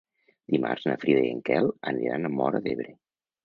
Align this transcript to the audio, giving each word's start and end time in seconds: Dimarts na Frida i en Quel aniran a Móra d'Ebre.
Dimarts 0.53 0.87
na 0.87 0.95
Frida 1.03 1.21
i 1.27 1.31
en 1.35 1.45
Quel 1.51 1.71
aniran 1.95 2.25
a 2.25 2.35
Móra 2.41 2.67
d'Ebre. 2.69 2.93